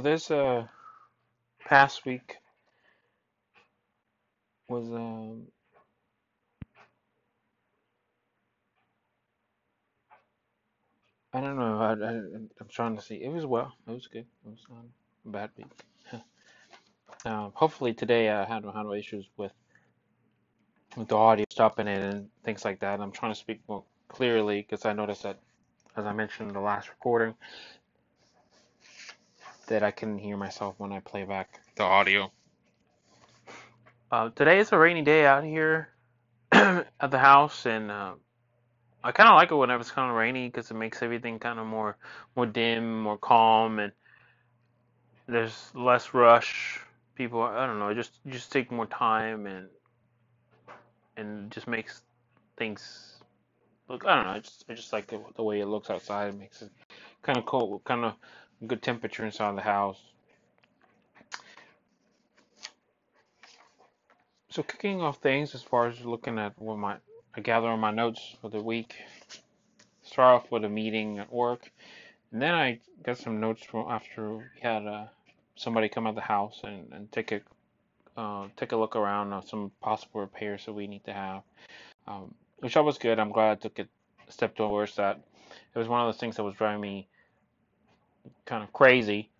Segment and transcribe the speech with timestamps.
[0.00, 0.66] so this uh
[1.68, 2.36] past week
[4.68, 5.42] was um
[11.34, 11.78] I don't know.
[11.78, 12.12] I, I
[12.60, 13.22] I'm trying to see.
[13.22, 13.72] It was well.
[13.86, 14.26] It was good.
[14.44, 14.84] It was not
[15.26, 15.66] a bad week.
[17.26, 19.52] Um, hopefully today I had no issues with
[20.96, 22.98] with the audio stopping and things like that.
[22.98, 25.38] I'm trying to speak more clearly because I noticed that
[25.96, 27.34] as I mentioned in the last recording
[29.70, 32.30] that I couldn't hear myself when I play back the audio.
[34.12, 35.88] Uh, today is a rainy day out here
[36.52, 37.90] at the house and.
[37.90, 38.14] Uh,
[39.02, 41.58] I kind of like it whenever it's kind of rainy because it makes everything kind
[41.58, 41.96] of more
[42.36, 43.92] more dim, more calm, and
[45.26, 46.80] there's less rush.
[47.14, 49.68] People, I don't know, just just take more time and
[51.16, 52.02] and just makes
[52.58, 53.20] things
[53.88, 54.04] look.
[54.04, 54.32] I don't know.
[54.32, 56.34] I just I just like the, the way it looks outside.
[56.34, 56.70] It makes it
[57.22, 58.14] kind of cool, kind of
[58.66, 60.00] good temperature inside the house.
[64.50, 66.96] So kicking off things as far as looking at what my
[67.36, 68.96] I gather on my notes for the week.
[70.02, 71.70] Start off with a meeting at work,
[72.32, 75.04] and then I got some notes from after we had uh,
[75.54, 77.40] somebody come out the house and, and take a
[78.16, 81.42] uh, take a look around on some possible repairs that we need to have,
[82.08, 83.20] um, which I was good.
[83.20, 83.86] I'm glad I took a
[84.28, 85.20] step towards that.
[85.74, 87.06] It was one of those things that was driving me
[88.44, 89.30] kind of crazy,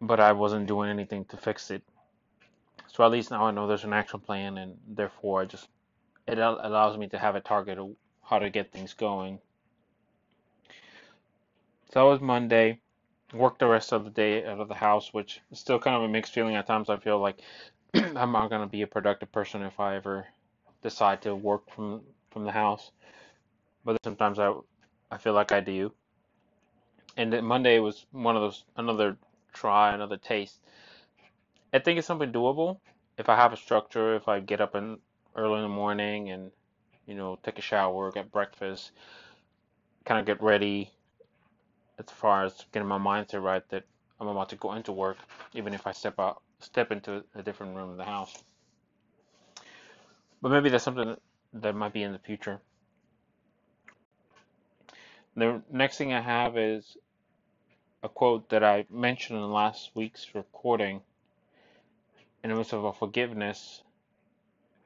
[0.00, 1.82] but I wasn't doing anything to fix it.
[2.88, 5.68] So at least now I know there's an action plan, and therefore I just
[6.26, 7.90] it allows me to have a target of
[8.22, 9.38] how to get things going.
[11.92, 12.80] So that was Monday.
[13.32, 16.02] Worked the rest of the day out of the house, which is still kind of
[16.02, 16.90] a mixed feeling at times.
[16.90, 17.40] I feel like
[17.94, 20.26] I'm not gonna be a productive person if I ever
[20.82, 22.90] decide to work from from the house.
[23.84, 24.52] But sometimes I
[25.10, 25.92] I feel like I do.
[27.20, 29.18] And then Monday was one of those another
[29.52, 30.58] try, another taste.
[31.70, 32.78] I think it's something doable
[33.18, 34.14] if I have a structure.
[34.14, 34.96] If I get up in
[35.36, 36.50] early in the morning and
[37.04, 38.92] you know take a shower, get breakfast,
[40.06, 40.92] kind of get ready
[41.98, 43.84] as far as getting my mindset right that
[44.18, 45.18] I'm about to go into work,
[45.52, 48.42] even if I step out, step into a different room of the house.
[50.40, 51.16] But maybe that's something
[51.52, 52.62] that might be in the future.
[55.36, 56.96] The next thing I have is
[58.02, 61.02] a quote that I mentioned in last week's recording,
[62.42, 63.82] and it was about forgiveness.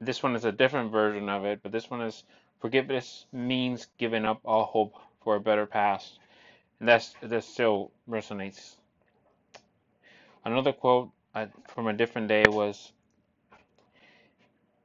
[0.00, 2.24] This one is a different version of it, but this one is
[2.60, 6.18] forgiveness means giving up all hope for a better past.
[6.80, 8.76] And that's that still resonates.
[10.44, 12.92] Another quote I, from a different day was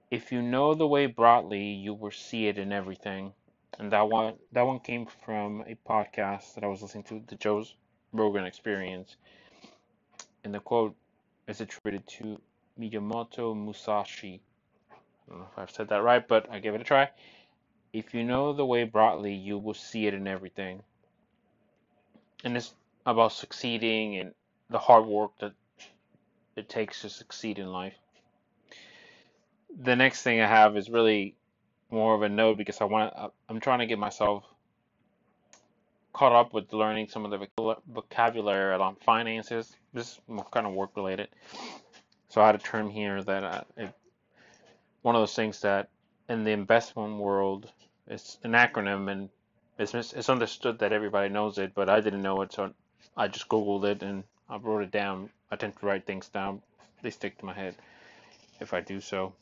[0.09, 3.33] if you know the way broadly, you will see it in everything.
[3.79, 7.35] And that one that one came from a podcast that I was listening to, the
[7.35, 7.65] Joe
[8.13, 9.15] Rogan Experience.
[10.43, 10.95] And the quote
[11.47, 12.39] is attributed to
[12.79, 14.41] Miyamoto Musashi.
[14.91, 17.09] I don't know if I've said that right, but I gave it a try.
[17.91, 20.81] If you know the way broadly, you will see it in everything.
[22.43, 22.73] And it's
[23.05, 24.33] about succeeding and
[24.69, 25.53] the hard work that
[26.55, 27.93] it takes to succeed in life.
[29.81, 31.35] The next thing I have is really
[31.89, 34.43] more of a note because I want to, I'm trying to get myself
[36.13, 39.75] caught up with learning some of the vocabulary around finances.
[39.93, 40.19] This is
[40.51, 41.27] kind of work related.
[42.29, 43.93] So I had a term here that uh, it,
[45.01, 45.89] one of those things that
[46.29, 47.71] in the investment world
[48.07, 49.29] it's an acronym and
[49.77, 52.73] it's it's understood that everybody knows it, but I didn't know it, so
[53.17, 55.29] I just googled it and I wrote it down.
[55.49, 56.61] I tend to write things down;
[57.01, 57.75] they stick to my head
[58.59, 59.33] if I do so.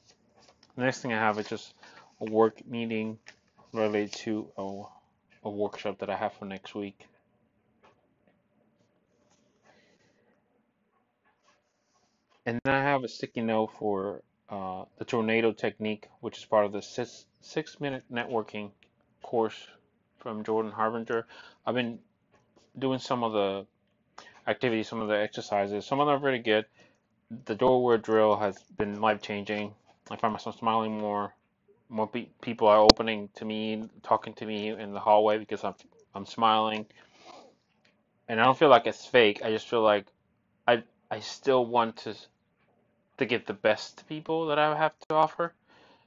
[0.77, 1.73] The next thing I have is just
[2.21, 3.19] a work meeting
[3.73, 4.83] related to a,
[5.43, 7.07] a workshop that I have for next week.
[12.45, 16.65] And then I have a sticky note for uh, the tornado technique, which is part
[16.65, 18.71] of the six, six minute networking
[19.21, 19.67] course
[20.19, 21.25] from Jordan Harbinger.
[21.65, 21.99] I've been
[22.77, 23.65] doing some of the
[24.47, 25.85] activities, some of the exercises.
[25.85, 26.65] Some of them are really good.
[27.45, 29.73] The doorway drill has been life changing.
[30.09, 31.33] I find myself smiling more.
[31.91, 35.75] More pe- people are opening to me, talking to me in the hallway because I'm
[36.15, 36.87] I'm smiling,
[38.27, 39.41] and I don't feel like it's fake.
[39.45, 40.07] I just feel like
[40.67, 42.15] I I still want to
[43.19, 45.53] to give the best to people that I have to offer,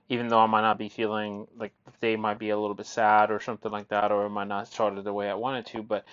[0.08, 3.31] even though I might not be feeling like they might be a little bit sad
[3.31, 5.82] or something like that, or it might not started the way I wanted to.
[5.82, 6.06] But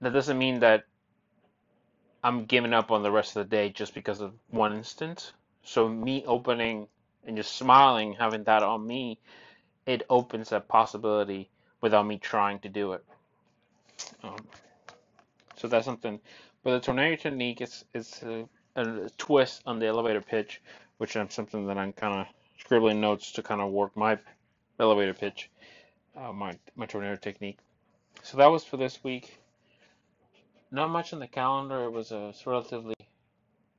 [0.00, 0.86] that doesn't mean that
[2.24, 5.32] I'm giving up on the rest of the day just because of one instance.
[5.62, 6.88] So me opening
[7.26, 9.18] and just smiling, having that on me,
[9.86, 11.50] it opens that possibility
[11.80, 13.04] without me trying to do it.
[14.22, 14.36] Um,
[15.56, 16.20] so that's something.
[16.62, 20.62] But the tornado technique is is a, a twist on the elevator pitch,
[20.98, 22.26] which is something that I'm kind of
[22.58, 24.18] scribbling notes to kind of work my
[24.80, 25.50] elevator pitch,
[26.16, 27.58] uh, my my tornado technique.
[28.22, 29.38] So that was for this week.
[30.70, 31.84] Not much on the calendar.
[31.84, 32.94] It was a relatively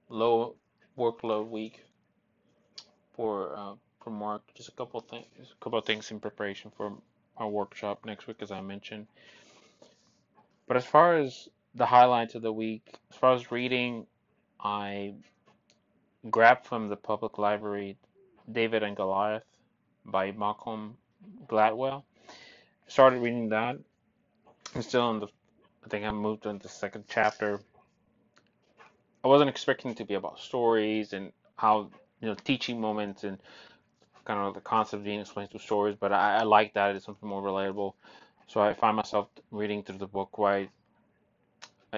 [0.09, 0.55] low
[0.97, 1.83] workload week
[3.15, 3.73] for uh,
[4.03, 4.41] for Mark.
[4.55, 6.93] Just a couple of things, a couple of things in preparation for
[7.37, 9.07] our workshop next week, as I mentioned.
[10.67, 14.07] But as far as the highlights of the week, as far as reading,
[14.59, 15.15] I
[16.29, 17.97] grabbed from the public library
[18.51, 19.43] David and Goliath
[20.05, 20.97] by Malcolm
[21.47, 22.03] Gladwell.
[22.87, 23.77] Started reading that.
[24.75, 25.27] I'm still in the,
[25.85, 27.59] I think I moved into the second chapter.
[29.23, 31.89] I wasn't expecting it to be about stories and how,
[32.21, 33.37] you know, teaching moments and
[34.25, 36.95] kind of the concept being explained through stories, but I, I like that.
[36.95, 37.93] It's something more relatable.
[38.47, 40.69] So I find myself reading through the book quite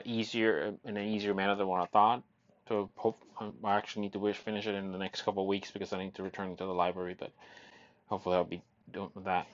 [0.05, 2.23] easier in an easier manner than what I thought.
[2.67, 3.19] So hope
[3.63, 5.99] I actually need to wish finish it in the next couple of weeks because I
[5.99, 7.31] need to return to the library, but
[8.07, 8.61] hopefully I'll be
[8.91, 9.47] doing with that.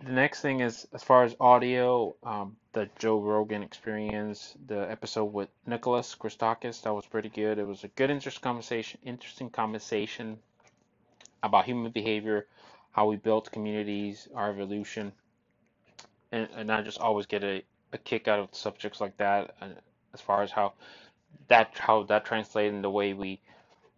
[0.00, 5.32] The next thing is as far as audio, um, the Joe Rogan experience, the episode
[5.32, 7.58] with Nicholas Christakis, that was pretty good.
[7.58, 10.38] It was a good interesting conversation, interesting conversation
[11.42, 12.46] about human behavior,
[12.92, 15.12] how we built communities, our evolution,
[16.30, 19.68] and, and I just always get a, a kick out of subjects like that, uh,
[20.14, 20.74] as far as how
[21.48, 23.40] that how that translates in the way we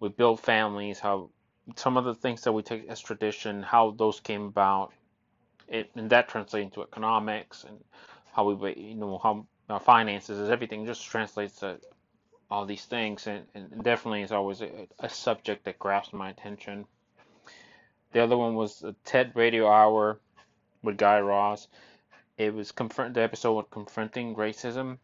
[0.00, 1.29] we build families, how
[1.76, 4.93] some of the things that we take as tradition, how those came about,
[5.71, 7.79] it, and that translates into economics and
[8.33, 11.79] how we, you know, how our finances is everything just translates to
[12.51, 16.85] all these things, and, and definitely is always a, a subject that grabs my attention.
[18.13, 20.19] The other one was the TED Radio Hour
[20.83, 21.69] with Guy Raz.
[22.37, 24.99] It was confront the episode with confronting racism,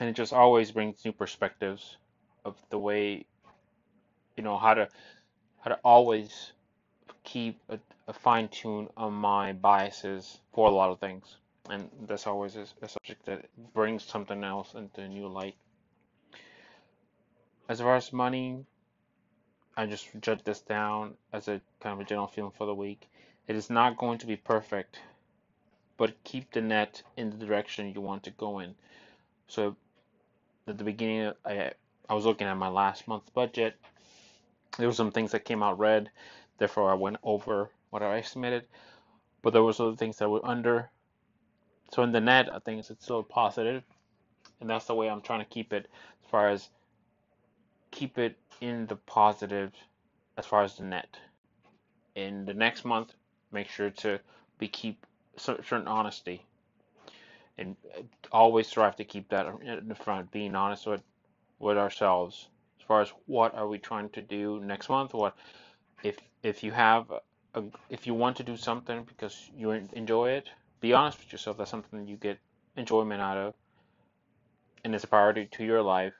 [0.00, 1.98] and it just always brings new perspectives
[2.46, 3.26] of the way,
[4.36, 4.88] you know, how to
[5.60, 6.52] how to always
[7.24, 11.36] keep a, a fine tune on my biases for a lot of things.
[11.70, 15.56] And that's always a, a subject that brings something else into a new light.
[17.68, 18.64] As far as money,
[19.76, 23.08] I just jot this down as a kind of a general feeling for the week.
[23.48, 25.00] It is not going to be perfect,
[25.96, 28.74] but keep the net in the direction you want to go in.
[29.48, 29.76] So
[30.66, 31.72] at the beginning, I
[32.08, 33.76] I was looking at my last month's budget.
[34.76, 36.10] There were some things that came out red,
[36.58, 38.64] therefore I went over what I estimated.
[39.42, 40.90] But there was other things that were under.
[41.92, 43.82] So in the net, I think it's still positive,
[44.60, 45.86] and that's the way I'm trying to keep it
[46.24, 46.68] as far as
[47.90, 49.72] keep it in the positive
[50.36, 51.16] as far as the net.
[52.14, 53.14] In the next month,
[53.52, 54.18] make sure to
[54.58, 56.42] be keep certain honesty
[57.58, 57.76] and
[58.32, 61.02] always strive to keep that in the front, being honest with
[61.58, 62.48] with ourselves
[62.80, 65.14] as far as what are we trying to do next month.
[65.14, 65.36] What
[66.02, 67.10] if if you have
[67.54, 70.48] a, if you want to do something because you enjoy it,
[70.80, 71.56] be honest with yourself.
[71.56, 72.38] That's something you get
[72.76, 73.54] enjoyment out of,
[74.84, 76.12] and it's a priority to your life.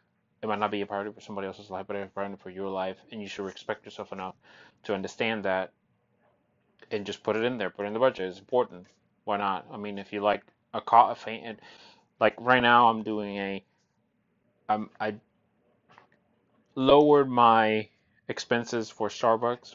[0.43, 2.51] It might not be a priority for somebody else's life, but it's a priority for
[2.51, 4.35] your life, and you should respect yourself enough
[4.85, 5.71] to understand that,
[6.91, 7.71] and just put it in there.
[7.71, 8.29] Put it in the budget.
[8.29, 8.87] It's important.
[9.25, 9.67] Why not?
[9.73, 10.43] I mean, if you like
[10.75, 11.59] a coffee, and
[12.21, 13.65] like right now, I'm doing a,
[14.69, 15.15] um, I
[16.75, 17.89] lowered my
[18.29, 19.75] expenses for Starbucks,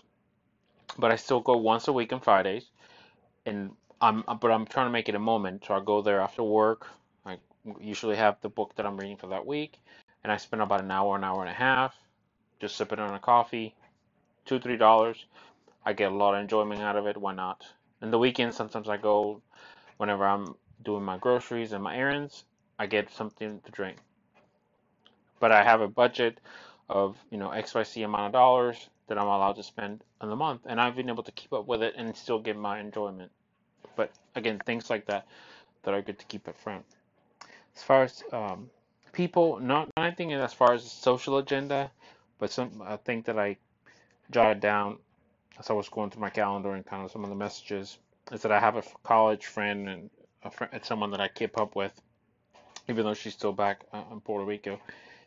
[0.97, 2.65] but I still go once a week on Fridays,
[3.45, 5.65] and I'm but I'm trying to make it a moment.
[5.65, 6.87] So I go there after work.
[7.25, 7.37] I
[7.79, 9.79] usually have the book that I'm reading for that week,
[10.23, 11.95] and I spend about an hour, an hour and a half,
[12.59, 13.75] just sipping on a coffee,
[14.45, 15.25] two three dollars.
[15.85, 17.17] I get a lot of enjoyment out of it.
[17.17, 17.63] Why not?
[18.01, 19.41] And the weekend, sometimes I go
[19.97, 22.45] whenever I'm doing my groceries and my errands.
[22.77, 23.97] I get something to drink,
[25.39, 26.39] but I have a budget
[26.89, 30.61] of you know XYZ amount of dollars that I'm allowed to spend in the month,
[30.65, 33.31] and I've been able to keep up with it and still get my enjoyment.
[33.95, 35.25] But again, things like that
[35.83, 36.85] that are good to keep up front.
[37.75, 38.69] As far as um,
[39.11, 41.91] people, not anything as far as the social agenda,
[42.37, 43.57] but some I that I
[44.31, 44.97] jotted down
[45.59, 47.97] as I was going through my calendar and kind of some of the messages
[48.31, 50.09] is that I have a college friend and
[50.43, 51.99] a friend, someone that I keep up with,
[52.87, 54.79] even though she's still back uh, in Puerto Rico,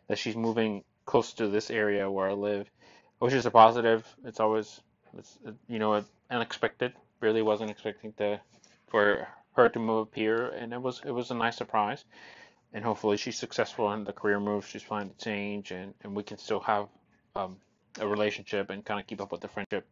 [0.08, 2.70] that she's moving close to this area where I live,
[3.18, 4.02] which is a positive.
[4.24, 4.80] It's always,
[5.18, 5.38] it's
[5.68, 6.94] you know, unexpected.
[7.20, 8.40] Really wasn't expecting to
[8.88, 12.06] for her to move up here, and it was it was a nice surprise.
[12.72, 16.22] And hopefully she's successful in the career move she's planning to change, and and we
[16.22, 16.88] can still have
[17.36, 17.58] um,
[18.00, 19.84] a relationship and kind of keep up with the friendship.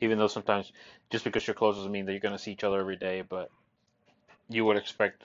[0.00, 0.70] Even though sometimes
[1.10, 3.24] just because you're close doesn't mean that you're going to see each other every day,
[3.28, 3.50] but
[4.48, 5.24] you would expect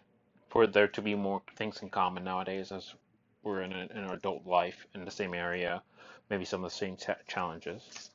[0.49, 2.95] for there to be more things in common nowadays as
[3.43, 5.81] we're in, a, in adult life in the same area,
[6.29, 8.11] maybe some of the same challenges.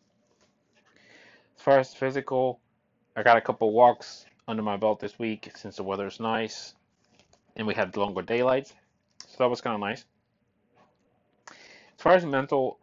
[1.56, 2.60] As far as physical,
[3.16, 6.74] I got a couple walks under my belt this week since the weather's nice
[7.56, 8.72] and we had longer daylight,
[9.26, 10.04] so that was kind of nice.
[11.48, 12.78] As far as mental,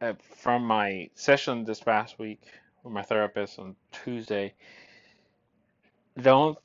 [0.00, 2.42] uh, from my session this past week
[2.84, 4.54] with my therapist on Tuesday,
[6.16, 6.56] the only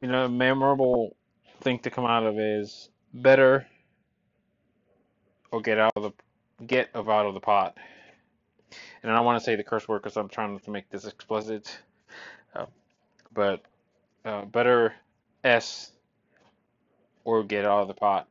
[0.00, 1.16] you know memorable
[1.60, 2.90] thing to come out of is
[3.22, 3.66] better
[5.50, 7.76] or get out of the get of out of the pot.
[9.02, 11.06] And I don't want to say the curse word because I'm trying to make this
[11.06, 11.78] explicit,
[12.54, 12.66] uh,
[13.32, 13.62] but
[14.24, 14.94] uh, better
[15.44, 15.92] S
[17.24, 18.28] or get out of the pot.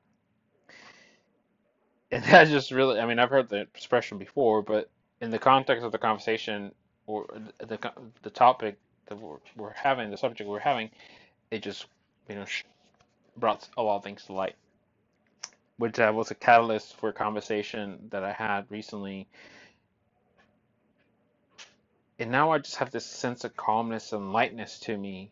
[2.11, 4.89] And that just really, I mean, I've heard the expression before, but
[5.21, 6.71] in the context of the conversation
[7.07, 7.25] or
[7.59, 7.79] the
[8.23, 8.77] the topic
[9.07, 10.89] that we're, we're having, the subject we're having,
[11.51, 11.85] it just,
[12.27, 12.45] you know,
[13.37, 14.55] brought a lot of things to light,
[15.77, 19.27] which uh, was a catalyst for a conversation that I had recently.
[22.17, 25.31] And now I just have this sense of calmness and lightness to me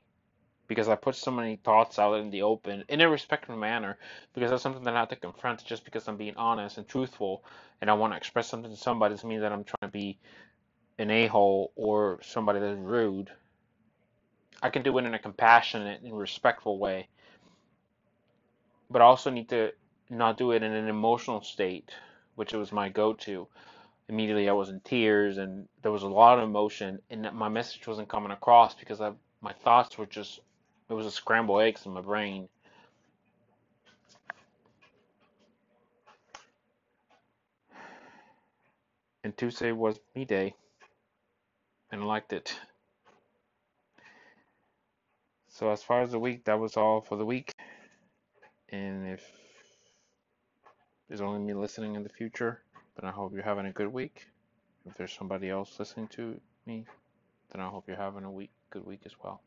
[0.68, 3.98] because I put so many thoughts out in the open in a respectful manner
[4.34, 7.44] because that's something that I have to confront just because I'm being honest and truthful
[7.82, 10.18] and I want to express something to somebody doesn't mean that I'm trying to be
[10.98, 13.30] an a-hole or somebody that's rude.
[14.62, 17.08] I can do it in a compassionate and respectful way.
[18.90, 19.72] But I also need to
[20.10, 21.92] not do it in an emotional state,
[22.36, 23.48] which was my go-to.
[24.10, 27.88] Immediately I was in tears and there was a lot of emotion and my message
[27.88, 30.40] wasn't coming across because I, my thoughts were just
[30.90, 32.50] it was a scrambled eggs in my brain.
[39.24, 40.54] And Tuesday was me day,
[41.92, 42.54] and I liked it.
[45.48, 47.54] So as far as the week, that was all for the week.
[48.70, 49.24] And if
[51.14, 52.64] there's only me listening in the future,
[53.00, 54.26] then I hope you're having a good week.
[54.84, 56.86] If there's somebody else listening to me,
[57.52, 59.40] then I hope you're having a week, good week as well.